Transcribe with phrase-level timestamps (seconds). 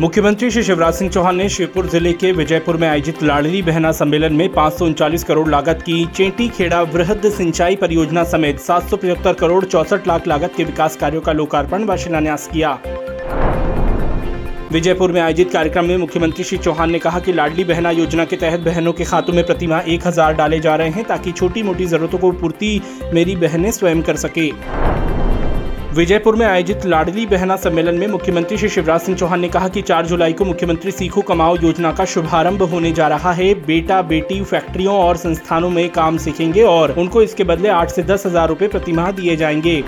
[0.00, 4.32] मुख्यमंत्री श्री शिवराज सिंह चौहान ने शिवपुर ज़िले के विजयपुर में आयोजित लाडली बहना सम्मेलन
[4.32, 9.64] में पाँच करोड़ लागत की चेंटी खेड़ा वृहद सिंचाई परियोजना समेत सात सौ पचहत्तर करोड़
[9.64, 12.78] चौसठ लाख लागत के विकास कार्यों का लोकार्पण व शिलान्यास किया।
[14.72, 18.36] विजयपुर में आयोजित कार्यक्रम में मुख्यमंत्री श्री चौहान ने कहा कि लाडली बहना योजना के
[18.36, 21.86] तहत बहनों के खातों में प्रतिमाह एक हज़ार डाले जा रहे हैं ताकि छोटी मोटी
[21.86, 22.80] जरूरतों को पूर्ति
[23.14, 24.50] मेरी बहनें स्वयं कर सके।
[25.94, 29.82] विजयपुर में आयोजित लाडली बहना सम्मेलन में मुख्यमंत्री श्री शिवराज सिंह चौहान ने कहा कि
[29.82, 34.42] 4 जुलाई को मुख्यमंत्री सीखो कमाओ योजना का शुभारंभ होने जा रहा है। बेटा, बेटी,
[34.42, 38.68] फैक्ट्रियों और संस्थानों में काम सीखेंगे और उनको इसके बदले आठ से दस हज़ार रूपए
[38.68, 39.82] प्रतिमाह दिए जाएँगे।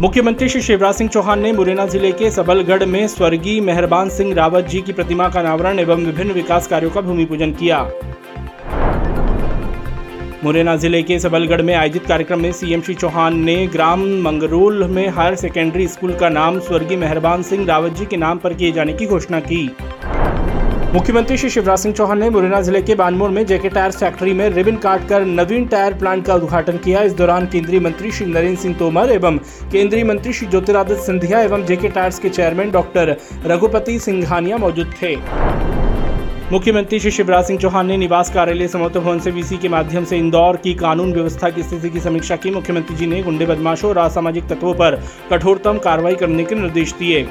[0.00, 4.66] मुख्यमंत्री श्री शिवराज सिंह चौहान ने मुरैना ज़िले के सबलगढ़ में स्वर्गीय मेहरबान सिंह रावत
[4.66, 7.82] जी की प्रतिमा का अनावरण एवं विभिन्न विकास कार्यों का भूमि पूजन किया।
[10.44, 15.08] मुरैना ज़िले के सबलगढ़ में आयोजित कार्यक्रम में सीएम श्री चौहान ने ग्राम मंगरूल में
[15.08, 18.92] हायर सेकेंडरी स्कूल का नाम स्वर्गीय मेहरबान सिंह रावत जी के नाम पर किए जाने
[18.92, 19.64] की घोषणा की।
[20.94, 24.48] मुख्यमंत्री श्री शिवराज सिंह चौहान ने मुरैना ज़िले के बानमोर में जेके टायर फैक्ट्री में
[24.50, 28.60] रिबन काट कर नवीन टायर प्लांट का उद्घाटन किया। इस दौरान केंद्रीय मंत्री श्री नरेंद्र
[28.62, 29.38] सिंह तोमर एवं
[29.72, 33.16] केंद्रीय मंत्री श्री ज्योतिरादित्य सिंधिया एवं जेके टायर्स के चेयरमैन डॉक्टर
[33.46, 35.14] रघुपति सिंघानिया मौजूद थे।
[36.52, 40.18] मुख्यमंत्री श्री शिवराज सिंह चौहान ने निवास कार्यालय समर्थ भवन से वीसी के माध्यम से
[40.18, 43.98] इंदौर की कानून व्यवस्था की स्थिति की समीक्षा की। मुख्यमंत्री जी ने गुंडे, बदमाशों और
[43.98, 44.96] असामाजिक तत्वों पर
[45.30, 47.22] कठोरतम कार्रवाई करने के निर्देश दिए।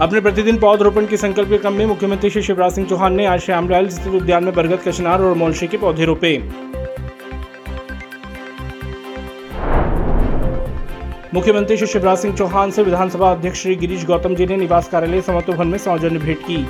[0.00, 3.40] अपने प्रतिदिन पौधरोपण के संकल्प के क्रम में मुख्यमंत्री श्री शिवराज सिंह चौहान ने आज
[3.40, 6.36] श्यामलाल स्थित उद्यान में बरगद, कचनार और मोलशे के पौधे रोपे।
[11.34, 15.20] मुख्यमंत्री श्री शिवराज सिंह चौहान से विधानसभा अध्यक्ष श्री गिरीश गौतम जी ने निवास कार्यालय
[15.22, 16.66] समत्व भवन में सौजन्य भेंट की।